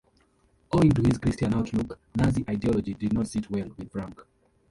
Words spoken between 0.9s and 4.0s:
to his Christian outlook, Nazi ideology did not sit well with